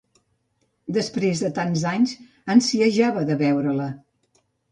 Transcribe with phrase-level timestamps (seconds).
[0.95, 2.15] Després de tants anys,
[2.55, 3.89] ansiejava de veure-la.